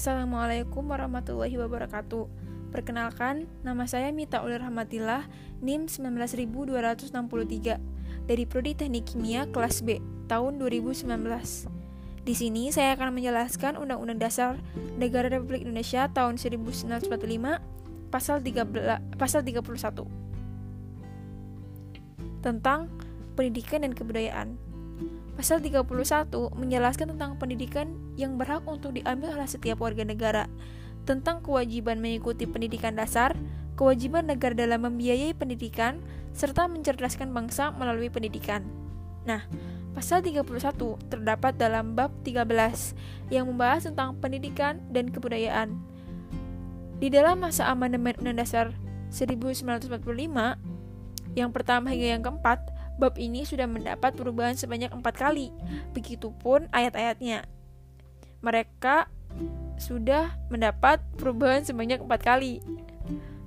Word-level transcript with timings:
Assalamualaikum 0.00 0.88
warahmatullahi 0.88 1.60
wabarakatuh. 1.60 2.24
Perkenalkan, 2.72 3.44
nama 3.60 3.84
saya 3.84 4.08
Mita 4.16 4.40
Ulir 4.40 4.64
Rahmatillah, 4.64 5.28
NIM 5.60 5.92
19263 5.92 7.76
dari 8.24 8.48
Prodi 8.48 8.72
Teknik 8.72 9.12
Kimia 9.12 9.44
kelas 9.52 9.84
B 9.84 10.00
tahun 10.24 10.56
2019. 10.56 11.04
Di 12.24 12.32
sini 12.32 12.72
saya 12.72 12.96
akan 12.96 13.12
menjelaskan 13.12 13.76
Undang-Undang 13.76 14.24
Dasar 14.24 14.56
Negara 14.96 15.28
Republik 15.28 15.68
Indonesia 15.68 16.08
tahun 16.08 16.40
1945 16.40 17.04
pasal 18.08 18.40
13 18.40 19.20
pasal 19.20 19.44
31 19.44 20.08
tentang 22.40 22.88
pendidikan 23.36 23.84
dan 23.84 23.92
kebudayaan. 23.92 24.69
Pasal 25.40 25.64
31 25.64 25.88
menjelaskan 26.52 27.16
tentang 27.16 27.40
pendidikan 27.40 27.96
yang 28.12 28.36
berhak 28.36 28.60
untuk 28.68 28.92
diambil 28.92 29.40
oleh 29.40 29.48
setiap 29.48 29.80
warga 29.80 30.04
negara, 30.04 30.44
tentang 31.08 31.40
kewajiban 31.40 31.96
mengikuti 31.96 32.44
pendidikan 32.44 32.92
dasar, 32.92 33.32
kewajiban 33.72 34.28
negara 34.28 34.52
dalam 34.52 34.84
membiayai 34.84 35.32
pendidikan, 35.32 36.04
serta 36.36 36.68
mencerdaskan 36.68 37.32
bangsa 37.32 37.72
melalui 37.72 38.12
pendidikan. 38.12 38.60
Nah, 39.24 39.48
pasal 39.96 40.20
31 40.20 40.44
terdapat 41.08 41.56
dalam 41.56 41.96
bab 41.96 42.12
13 42.20 42.92
yang 43.32 43.48
membahas 43.48 43.88
tentang 43.88 44.20
pendidikan 44.20 44.76
dan 44.92 45.08
kebudayaan. 45.08 45.72
Di 47.00 47.08
dalam 47.08 47.40
masa 47.40 47.64
amandemen 47.72 48.12
Undang 48.20 48.44
Dasar 48.44 48.76
1945, 49.08 49.88
yang 51.32 51.48
pertama 51.48 51.88
hingga 51.88 52.20
yang 52.20 52.20
keempat, 52.20 52.60
Bab 53.00 53.16
ini 53.16 53.48
sudah 53.48 53.64
mendapat 53.64 54.12
perubahan 54.12 54.52
sebanyak 54.52 54.92
empat 54.92 55.16
kali, 55.16 55.48
begitupun 55.96 56.68
ayat-ayatnya. 56.68 57.48
Mereka 58.44 59.08
sudah 59.80 60.36
mendapat 60.52 61.00
perubahan 61.16 61.64
sebanyak 61.64 62.04
empat 62.04 62.20
kali. 62.20 62.60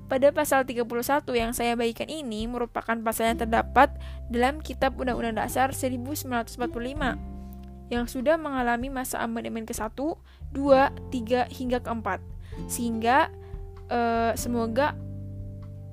Pada 0.10 0.34
pasal 0.34 0.66
31 0.66 0.90
yang 1.38 1.54
saya 1.54 1.78
bagikan 1.78 2.10
ini 2.10 2.50
merupakan 2.50 2.98
pasal 3.06 3.34
yang 3.34 3.46
terdapat 3.46 3.94
dalam 4.30 4.58
Kitab 4.58 4.98
Undang-Undang 4.98 5.46
Dasar 5.46 5.70
1945 5.74 7.34
yang 7.94 8.06
sudah 8.10 8.36
mengalami 8.42 8.90
masa 8.90 9.22
amandemen 9.22 9.70
ke-1, 9.70 9.94
2, 9.94 10.18
3 10.54 11.50
hingga 11.54 11.78
ke-4. 11.82 12.08
Sehingga 12.66 13.30
uh, 13.90 14.34
semoga 14.34 14.98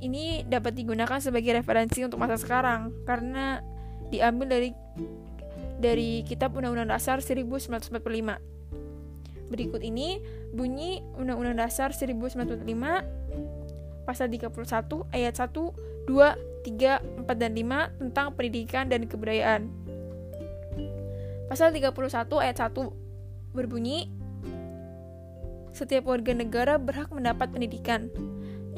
ini 0.01 0.43
dapat 0.48 0.73
digunakan 0.73 1.20
sebagai 1.20 1.53
referensi 1.53 2.01
untuk 2.01 2.17
masa 2.20 2.41
sekarang 2.41 2.93
karena 3.05 3.61
diambil 4.09 4.48
dari 4.48 4.73
dari 5.81 6.25
Kitab 6.25 6.56
Undang-Undang 6.56 6.93
Dasar 6.93 7.20
1945. 7.20 7.93
Berikut 9.51 9.81
ini 9.84 10.21
bunyi 10.53 11.05
Undang-Undang 11.17 11.56
Dasar 11.61 11.93
1945 11.93 12.65
pasal 14.09 14.27
31 14.33 14.51
ayat 15.12 15.34
1, 15.37 16.09
2, 16.09 16.09
3, 16.09 17.25
4 17.25 17.37
dan 17.37 17.53
5 17.55 18.01
tentang 18.01 18.27
pendidikan 18.34 18.89
dan 18.89 19.05
kebudayaan. 19.05 19.69
Pasal 21.47 21.77
31 21.77 21.93
ayat 22.41 22.56
1 22.56 22.73
berbunyi 23.53 24.09
setiap 25.71 26.11
warga 26.11 26.34
negara 26.34 26.78
berhak 26.78 27.11
mendapat 27.15 27.51
pendidikan 27.51 28.11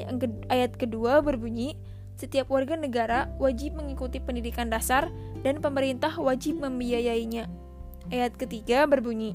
yang 0.03 0.19
ke 0.19 0.27
ayat 0.51 0.75
kedua 0.75 1.23
berbunyi, 1.23 1.79
setiap 2.19 2.51
warga 2.51 2.77
negara 2.77 3.31
wajib 3.41 3.79
mengikuti 3.79 4.21
pendidikan 4.21 4.69
dasar 4.69 5.09
dan 5.41 5.63
pemerintah 5.63 6.13
wajib 6.19 6.61
membiayainya. 6.61 7.49
Ayat 8.11 8.35
ketiga 8.35 8.83
berbunyi, 8.85 9.33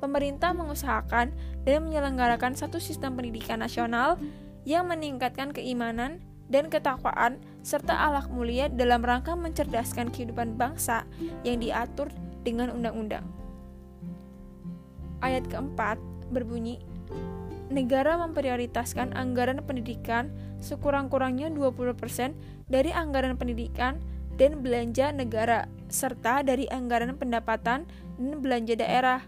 pemerintah 0.00 0.50
mengusahakan 0.56 1.30
dan 1.62 1.78
menyelenggarakan 1.84 2.56
satu 2.58 2.82
sistem 2.82 3.14
pendidikan 3.14 3.60
nasional 3.60 4.18
yang 4.66 4.88
meningkatkan 4.88 5.54
keimanan 5.54 6.18
dan 6.50 6.68
ketakwaan 6.68 7.38
serta 7.62 7.94
alak 7.94 8.28
mulia 8.28 8.66
dalam 8.66 9.00
rangka 9.00 9.38
mencerdaskan 9.38 10.10
kehidupan 10.10 10.58
bangsa 10.58 11.06
yang 11.46 11.62
diatur 11.62 12.10
dengan 12.42 12.74
undang-undang. 12.74 13.24
Ayat 15.22 15.46
keempat 15.46 16.02
berbunyi, 16.34 16.82
negara 17.72 18.20
memprioritaskan 18.20 19.16
anggaran 19.16 19.64
pendidikan 19.64 20.28
sekurang-kurangnya 20.60 21.50
20% 21.50 22.36
dari 22.68 22.92
anggaran 22.92 23.34
pendidikan 23.40 23.98
dan 24.36 24.60
belanja 24.60 25.12
negara 25.12 25.68
serta 25.88 26.44
dari 26.44 26.68
anggaran 26.68 27.16
pendapatan 27.16 27.84
dan 28.16 28.34
belanja 28.40 28.76
daerah 28.76 29.20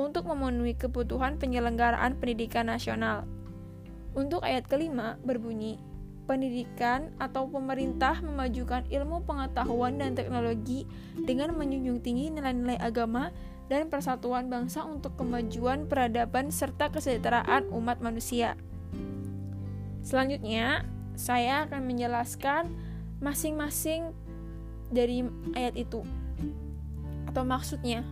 untuk 0.00 0.28
memenuhi 0.28 0.76
kebutuhan 0.76 1.36
penyelenggaraan 1.36 2.16
pendidikan 2.16 2.72
nasional. 2.72 3.28
Untuk 4.16 4.42
ayat 4.42 4.66
kelima 4.66 5.20
berbunyi, 5.22 5.78
pendidikan 6.30 7.10
atau 7.18 7.50
pemerintah 7.50 8.22
memajukan 8.22 8.86
ilmu 8.86 9.26
pengetahuan 9.26 9.98
dan 9.98 10.14
teknologi 10.14 10.86
dengan 11.18 11.58
menjunjung 11.58 11.98
tinggi 12.06 12.30
nilai-nilai 12.30 12.78
agama 12.78 13.34
dan 13.70 13.86
persatuan 13.86 14.50
bangsa 14.50 14.82
untuk 14.82 15.14
kemajuan 15.14 15.86
peradaban 15.86 16.50
serta 16.50 16.90
kesejahteraan 16.90 17.70
umat 17.70 18.02
manusia. 18.02 18.58
Selanjutnya, 20.02 20.82
saya 21.14 21.70
akan 21.70 21.86
menjelaskan 21.86 22.66
masing-masing 23.22 24.10
dari 24.90 25.22
ayat 25.54 25.78
itu 25.78 26.02
atau 27.30 27.46
maksudnya. 27.46 28.02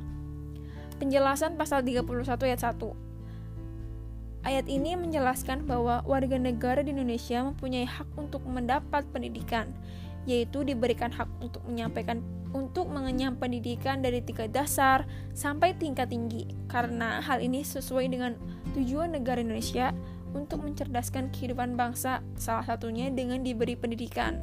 Penjelasan 1.03 1.59
pasal 1.59 1.83
31 1.83 2.07
ayat 2.47 2.63
1. 2.63 4.47
Ayat 4.47 4.67
ini 4.71 4.95
menjelaskan 4.95 5.67
bahwa 5.67 6.07
warga 6.07 6.39
negara 6.39 6.87
di 6.87 6.95
Indonesia 6.95 7.43
mempunyai 7.43 7.83
hak 7.83 8.07
untuk 8.15 8.47
mendapat 8.47 9.03
pendidikan, 9.11 9.75
yaitu 10.23 10.63
diberikan 10.63 11.11
hak 11.11 11.27
untuk 11.43 11.67
menyampaikan 11.67 12.23
untuk 12.57 12.89
mengenyam 12.89 13.37
pendidikan 13.37 14.01
dari 14.01 14.25
tingkat 14.25 14.53
dasar 14.53 15.05
sampai 15.37 15.77
tingkat 15.77 16.09
tinggi 16.09 16.49
karena 16.69 17.21
hal 17.21 17.45
ini 17.45 17.61
sesuai 17.61 18.09
dengan 18.09 18.33
tujuan 18.73 19.13
negara 19.13 19.41
Indonesia 19.45 19.93
untuk 20.33 20.65
mencerdaskan 20.65 21.33
kehidupan 21.33 21.77
bangsa 21.77 22.21
salah 22.37 22.65
satunya 22.65 23.09
dengan 23.09 23.41
diberi 23.41 23.77
pendidikan. 23.77 24.41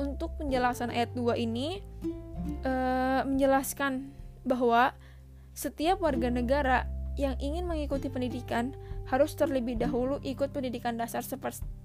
Untuk 0.00 0.32
penjelasan 0.40 0.88
ayat 0.94 1.12
2 1.12 1.36
ini 1.36 1.82
uh, 2.64 3.26
menjelaskan 3.26 4.08
bahwa 4.46 4.96
setiap 5.52 6.00
warga 6.00 6.32
negara 6.32 6.88
yang 7.18 7.36
ingin 7.42 7.68
mengikuti 7.68 8.08
pendidikan 8.08 8.72
harus 9.10 9.34
terlebih 9.34 9.76
dahulu 9.76 10.22
ikut 10.22 10.54
pendidikan 10.54 10.96
dasar 10.96 11.20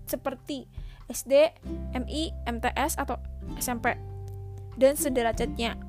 seperti 0.05 0.69
SD, 1.09 1.51
MI, 1.97 2.31
MTS 2.47 3.01
atau 3.01 3.19
SMP 3.57 4.14
dan 4.75 4.96
sederajatnya. 5.00 5.80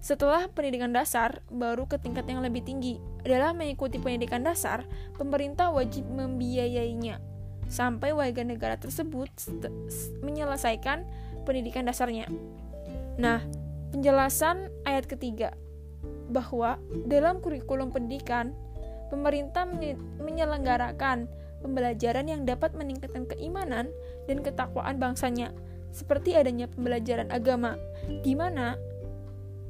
Setelah 0.00 0.46
pendidikan 0.52 0.94
dasar, 0.94 1.42
baru 1.50 1.88
ke 1.90 1.98
tingkat 1.98 2.30
yang 2.30 2.38
lebih 2.38 2.62
tinggi. 2.62 3.02
Dalam 3.26 3.58
mengikuti 3.58 3.98
pendidikan 3.98 4.46
dasar, 4.46 4.86
pemerintah 5.18 5.74
wajib 5.74 6.06
membiayainya 6.06 7.18
sampai 7.66 8.14
warga 8.14 8.46
negara 8.46 8.78
tersebut 8.78 9.26
menyelesaikan 10.22 11.02
pendidikan 11.42 11.82
dasarnya. 11.82 12.30
Nah, 13.18 13.42
penjelasan 13.90 14.70
ayat 14.86 15.10
ketiga 15.10 15.58
bahwa 16.30 16.78
dalam 17.10 17.42
kurikulum 17.42 17.90
pendidikan, 17.90 18.54
pemerintah 19.10 19.66
menyelenggarakan 20.22 21.26
pembelajaran 21.66 22.30
yang 22.30 22.42
dapat 22.46 22.78
meningkatkan 22.78 23.26
keimanan 23.26 23.90
dan 24.30 24.38
ketakwaan 24.42 25.02
bangsanya 25.02 25.50
seperti 25.96 26.36
adanya 26.36 26.68
pembelajaran 26.68 27.32
agama, 27.32 27.80
di 28.20 28.36
mana 28.36 28.76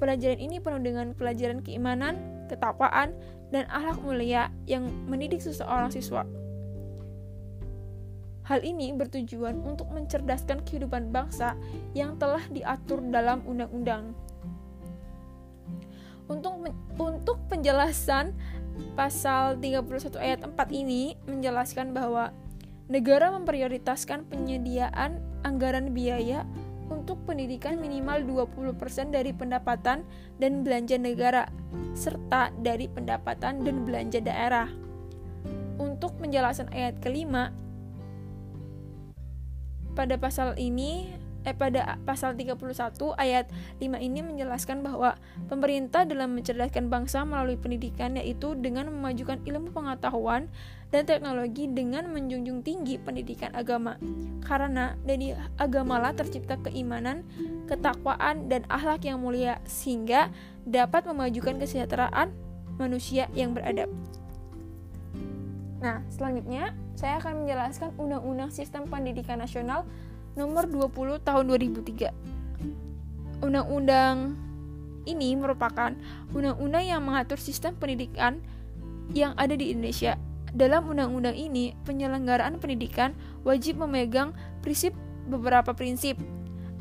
pelajaran 0.02 0.42
ini 0.42 0.58
penuh 0.58 0.82
dengan 0.82 1.14
pelajaran 1.14 1.62
keimanan, 1.62 2.18
ketakwaan, 2.50 3.14
dan 3.54 3.70
akhlak 3.70 4.02
mulia 4.02 4.50
yang 4.66 4.90
mendidik 5.06 5.38
seseorang 5.38 5.94
siswa. 5.94 6.26
Hal 8.46 8.62
ini 8.62 8.90
bertujuan 8.94 9.62
untuk 9.62 9.90
mencerdaskan 9.90 10.66
kehidupan 10.66 11.14
bangsa 11.14 11.54
yang 11.94 12.18
telah 12.18 12.42
diatur 12.50 13.02
dalam 13.10 13.42
undang-undang. 13.46 14.14
Untuk 16.26 16.58
untuk 16.98 17.38
penjelasan 17.46 18.34
pasal 18.98 19.62
31 19.62 20.18
ayat 20.18 20.42
4 20.42 20.58
ini 20.74 21.14
menjelaskan 21.26 21.94
bahwa 21.94 22.34
negara 22.86 23.34
memprioritaskan 23.34 24.26
penyediaan 24.30 25.18
anggaran 25.46 25.94
biaya 25.94 26.42
untuk 26.90 27.22
pendidikan 27.26 27.78
minimal 27.78 28.22
20% 28.50 29.14
dari 29.14 29.30
pendapatan 29.30 30.02
dan 30.42 30.66
belanja 30.66 30.98
negara, 30.98 31.46
serta 31.94 32.50
dari 32.62 32.90
pendapatan 32.90 33.62
dan 33.62 33.86
belanja 33.86 34.18
daerah. 34.22 34.70
Untuk 35.78 36.18
penjelasan 36.18 36.70
ayat 36.74 36.98
kelima, 36.98 37.54
pada 39.98 40.18
pasal 40.18 40.54
ini 40.58 41.10
eh, 41.46 41.54
pada 41.54 41.96
pasal 42.02 42.34
31 42.34 42.58
ayat 43.16 43.46
5 43.78 43.86
ini 44.02 44.20
menjelaskan 44.20 44.82
bahwa 44.82 45.14
pemerintah 45.46 46.02
dalam 46.02 46.34
mencerdaskan 46.34 46.90
bangsa 46.90 47.22
melalui 47.22 47.54
pendidikan 47.54 48.18
yaitu 48.18 48.58
dengan 48.58 48.90
memajukan 48.90 49.38
ilmu 49.46 49.70
pengetahuan 49.70 50.50
dan 50.90 51.06
teknologi 51.06 51.70
dengan 51.70 52.10
menjunjung 52.10 52.66
tinggi 52.66 52.98
pendidikan 52.98 53.54
agama. 53.54 53.94
Karena 54.42 54.98
dari 55.06 55.34
agamalah 55.58 56.14
tercipta 56.18 56.58
keimanan, 56.62 57.22
ketakwaan 57.70 58.50
dan 58.50 58.66
akhlak 58.66 59.06
yang 59.06 59.22
mulia 59.22 59.62
sehingga 59.66 60.34
dapat 60.66 61.06
memajukan 61.06 61.62
kesejahteraan 61.62 62.34
manusia 62.76 63.30
yang 63.32 63.54
beradab. 63.54 63.88
Nah, 65.76 66.02
selanjutnya 66.08 66.72
saya 66.96 67.20
akan 67.20 67.44
menjelaskan 67.44 67.92
Undang-Undang 68.00 68.50
Sistem 68.50 68.88
Pendidikan 68.88 69.38
Nasional 69.38 69.84
Nomor 70.36 70.68
20 70.68 71.24
Tahun 71.24 71.44
2003. 71.48 72.12
Undang-undang 73.40 74.36
ini 75.08 75.32
merupakan 75.32 75.96
undang-undang 76.36 76.84
yang 76.84 77.00
mengatur 77.00 77.40
sistem 77.40 77.72
pendidikan 77.80 78.44
yang 79.16 79.32
ada 79.40 79.56
di 79.56 79.72
Indonesia. 79.72 80.20
Dalam 80.52 80.92
undang-undang 80.92 81.32
ini, 81.32 81.72
penyelenggaraan 81.88 82.60
pendidikan 82.60 83.16
wajib 83.48 83.80
memegang 83.80 84.36
prinsip 84.60 84.92
beberapa 85.24 85.72
prinsip 85.72 86.20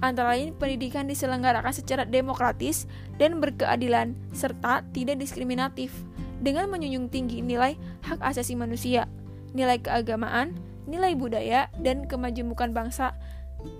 antara 0.03 0.35
lain 0.35 0.51
pendidikan 0.59 1.07
diselenggarakan 1.07 1.71
secara 1.71 2.03
demokratis 2.03 2.85
dan 3.15 3.39
berkeadilan 3.39 4.13
serta 4.35 4.83
tidak 4.91 5.23
diskriminatif 5.23 5.95
dengan 6.43 6.67
menjunjung 6.67 7.07
tinggi 7.07 7.39
nilai 7.39 7.79
hak 8.03 8.19
asasi 8.19 8.59
manusia, 8.59 9.07
nilai 9.55 9.79
keagamaan, 9.79 10.53
nilai 10.85 11.15
budaya, 11.15 11.71
dan 11.79 12.05
kemajemukan 12.05 12.75
bangsa 12.75 13.15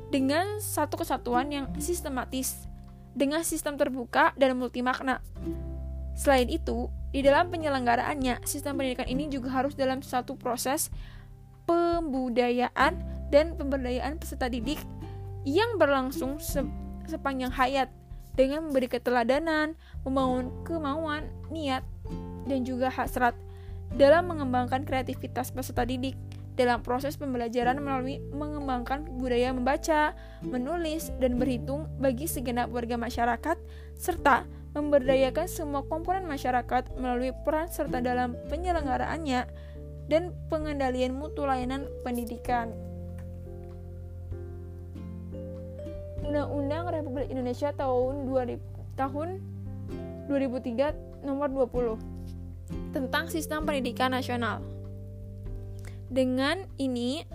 dengan 0.10 0.60
satu 0.62 1.02
kesatuan 1.02 1.50
yang 1.52 1.66
sistematis, 1.82 2.68
dengan 3.16 3.42
sistem 3.44 3.80
terbuka 3.80 4.36
dan 4.36 4.56
multimakna. 4.58 5.24
Selain 6.16 6.48
itu, 6.48 6.88
di 7.12 7.24
dalam 7.24 7.52
penyelenggaraannya, 7.52 8.44
sistem 8.48 8.80
pendidikan 8.80 9.08
ini 9.08 9.28
juga 9.28 9.52
harus 9.52 9.76
dalam 9.76 10.00
satu 10.00 10.36
proses 10.40 10.92
pembudayaan 11.68 13.00
dan 13.34 13.58
pemberdayaan 13.58 14.22
peserta 14.22 14.48
didik 14.48 14.80
yang 15.44 15.76
berlangsung 15.76 16.40
se 16.40 16.64
sepanjang 17.06 17.54
hayat 17.54 17.90
dengan 18.34 18.68
memberi 18.68 18.90
keteladanan, 18.90 19.78
membangun 20.04 20.52
kemauan, 20.66 21.30
niat, 21.54 21.86
dan 22.50 22.66
juga 22.66 22.90
hasrat 22.90 23.38
dalam 23.94 24.28
mengembangkan 24.28 24.84
kreativitas 24.84 25.54
peserta 25.54 25.86
didik 25.86 26.18
dalam 26.56 26.80
proses 26.80 27.20
pembelajaran 27.20 27.80
melalui 27.84 28.24
mengembangkan 28.32 29.04
budaya 29.20 29.52
membaca, 29.52 30.16
menulis, 30.42 31.12
dan 31.20 31.36
berhitung 31.36 31.92
bagi 32.00 32.26
segenap 32.26 32.72
warga 32.72 32.96
masyarakat, 32.96 33.60
serta 34.00 34.48
memberdayakan 34.76 35.48
semua 35.48 35.84
komponen 35.88 36.28
masyarakat 36.28 36.96
melalui 37.00 37.32
peran 37.48 37.72
serta 37.72 38.04
dalam 38.04 38.36
penyelenggaraannya 38.52 39.48
dan 40.12 40.36
pengendalian 40.52 41.16
mutu 41.16 41.48
layanan 41.48 41.88
pendidikan. 42.04 42.72
Undang-Undang 46.26 46.84
Republik 46.92 47.28
Indonesia 47.32 47.70
tahun 47.72 48.28
2000, 48.28 48.60
tahun 48.98 49.40
2003 50.28 51.24
nomor 51.24 51.48
20 51.54 52.92
tentang 52.92 53.30
sistem 53.30 53.64
pendidikan 53.64 54.10
nasional. 54.12 54.75
Dengan 56.10 56.70
ini, 56.78 57.26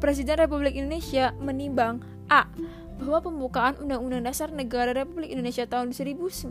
Presiden 0.00 0.40
Republik 0.40 0.78
Indonesia 0.78 1.36
menimbang 1.36 2.00
A. 2.32 2.48
bahwa 2.96 3.20
pembukaan 3.20 3.76
Undang-Undang 3.82 4.24
Dasar 4.24 4.48
Negara 4.48 4.96
Republik 4.96 5.28
Indonesia 5.28 5.68
tahun 5.68 5.92
1945 5.92 6.48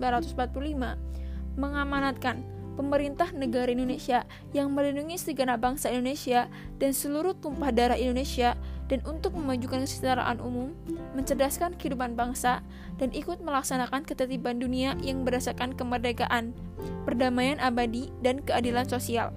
mengamanatkan 1.57 2.59
pemerintah 2.79 3.35
negara 3.35 3.67
Indonesia 3.75 4.23
yang 4.55 4.71
melindungi 4.71 5.19
segenap 5.19 5.59
bangsa 5.59 5.91
Indonesia 5.91 6.47
dan 6.79 6.95
seluruh 6.95 7.35
tumpah 7.35 7.75
darah 7.75 7.99
Indonesia 7.99 8.55
dan 8.87 9.03
untuk 9.03 9.35
memajukan 9.35 9.83
kesejahteraan 9.83 10.39
umum, 10.39 10.71
mencerdaskan 11.13 11.75
kehidupan 11.75 12.15
bangsa, 12.15 12.63
dan 12.95 13.11
ikut 13.11 13.43
melaksanakan 13.43 14.07
ketertiban 14.07 14.63
dunia 14.63 14.95
yang 15.03 15.27
berdasarkan 15.27 15.75
kemerdekaan, 15.75 16.55
perdamaian 17.03 17.59
abadi, 17.59 18.09
dan 18.23 18.39
keadilan 18.47 18.87
sosial. 18.87 19.35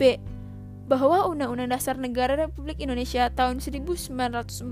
B. 0.00 0.16
Bahwa 0.86 1.26
Undang-Undang 1.26 1.74
Dasar 1.74 1.98
Negara 1.98 2.38
Republik 2.38 2.78
Indonesia 2.78 3.26
tahun 3.34 3.58
1945 3.58 4.70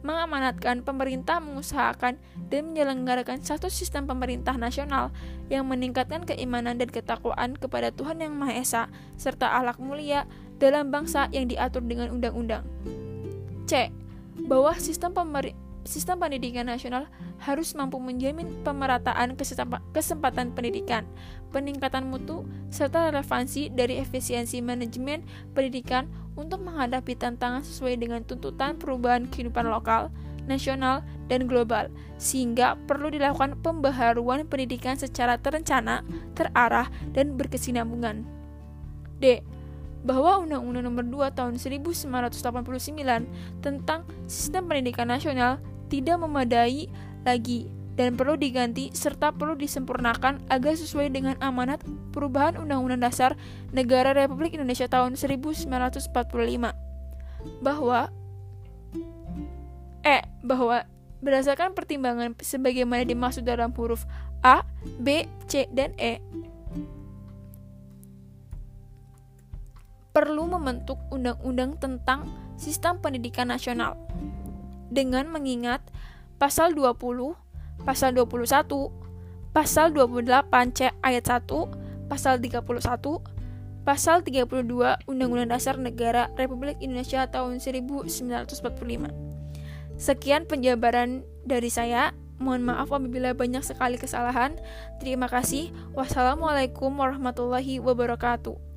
mengamanatkan 0.00 0.80
pemerintah 0.80 1.44
mengusahakan 1.44 2.16
dan 2.48 2.72
menyelenggarakan 2.72 3.44
satu 3.44 3.68
sistem 3.68 4.08
pemerintah 4.08 4.56
nasional 4.56 5.12
yang 5.52 5.68
meningkatkan 5.68 6.24
keimanan 6.24 6.80
dan 6.80 6.88
ketakwaan 6.88 7.52
kepada 7.54 7.92
Tuhan 7.92 8.24
Yang 8.24 8.34
Maha 8.34 8.54
Esa 8.56 8.82
serta 9.20 9.52
akhlak 9.60 9.76
mulia 9.76 10.24
dalam 10.56 10.88
bangsa 10.88 11.28
yang 11.32 11.48
diatur 11.48 11.84
dengan 11.84 12.16
undang-undang. 12.16 12.64
C. 13.68 13.92
Bahwa 14.48 14.72
sistem 14.80 15.12
sistem 15.84 16.20
pendidikan 16.20 16.68
nasional 16.68 17.08
harus 17.40 17.72
mampu 17.72 17.96
menjamin 17.96 18.50
pemerataan 18.62 19.36
kesempatan 19.96 20.52
pendidikan, 20.52 21.08
peningkatan 21.50 22.08
mutu, 22.08 22.44
serta 22.68 23.08
relevansi 23.08 23.72
dari 23.72 23.96
efisiensi 23.98 24.60
manajemen 24.60 25.24
pendidikan 25.56 26.08
untuk 26.36 26.60
menghadapi 26.62 27.16
tantangan 27.16 27.64
sesuai 27.64 27.96
dengan 27.96 28.20
tuntutan 28.24 28.76
perubahan 28.76 29.28
kehidupan 29.28 29.68
lokal, 29.68 30.12
nasional, 30.44 31.04
dan 31.30 31.48
global, 31.48 31.88
sehingga 32.20 32.76
perlu 32.84 33.08
dilakukan 33.12 33.56
pembaharuan 33.64 34.44
pendidikan 34.48 34.98
secara 34.98 35.40
terencana, 35.40 36.04
terarah, 36.36 36.88
dan 37.14 37.38
berkesinambungan. 37.38 38.24
D 39.20 39.44
bahwa 40.00 40.40
Undang-Undang 40.40 40.84
Nomor 40.88 41.04
2 41.28 41.36
Tahun 41.36 41.54
1989 41.60 42.40
tentang 43.60 44.08
Sistem 44.24 44.64
Pendidikan 44.64 45.12
Nasional 45.12 45.60
tidak 45.90 46.22
memadai 46.22 46.86
lagi 47.26 47.68
dan 47.98 48.16
perlu 48.16 48.38
diganti 48.38 48.88
serta 48.96 49.34
perlu 49.34 49.58
disempurnakan 49.58 50.40
agar 50.48 50.72
sesuai 50.72 51.12
dengan 51.12 51.36
amanat 51.42 51.84
perubahan 52.14 52.56
Undang-Undang 52.56 53.02
Dasar 53.04 53.36
Negara 53.74 54.16
Republik 54.16 54.56
Indonesia 54.56 54.88
tahun 54.88 55.18
1945 55.20 56.08
bahwa 57.60 58.08
E 60.00 60.24
bahwa 60.40 60.88
berdasarkan 61.20 61.76
pertimbangan 61.76 62.32
sebagaimana 62.40 63.04
dimaksud 63.04 63.44
dalam 63.44 63.68
huruf 63.76 64.08
A, 64.40 64.64
B, 64.96 65.28
C, 65.44 65.68
dan 65.68 65.92
E 66.00 66.16
perlu 70.10 70.48
membentuk 70.48 70.96
undang-undang 71.12 71.76
tentang 71.76 72.24
sistem 72.56 72.98
pendidikan 72.98 73.52
nasional 73.52 73.94
dengan 74.90 75.30
mengingat 75.30 75.80
pasal 76.36 76.74
20, 76.74 77.38
pasal 77.86 78.12
21, 78.12 78.90
pasal 79.54 79.94
28 79.94 80.76
C 80.76 80.90
ayat 81.00 81.24
1, 81.26 82.10
pasal 82.10 82.42
31, 82.42 83.22
pasal 83.86 84.22
32 84.26 85.08
Undang-Undang 85.08 85.50
Dasar 85.50 85.80
Negara 85.80 86.28
Republik 86.36 86.76
Indonesia 86.82 87.24
tahun 87.30 87.62
1945. 87.62 89.30
Sekian 90.00 90.44
penjabaran 90.48 91.24
dari 91.44 91.68
saya. 91.68 92.12
Mohon 92.40 92.72
maaf 92.72 92.88
apabila 92.88 93.36
banyak 93.36 93.60
sekali 93.60 94.00
kesalahan. 94.00 94.56
Terima 94.96 95.28
kasih. 95.28 95.76
Wassalamualaikum 95.92 96.88
warahmatullahi 96.88 97.84
wabarakatuh. 97.84 98.69